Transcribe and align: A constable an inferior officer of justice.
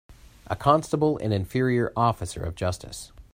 A 0.47 0.55
constable 0.55 1.19
an 1.19 1.31
inferior 1.31 1.93
officer 1.95 2.41
of 2.43 2.55
justice. 2.55 3.11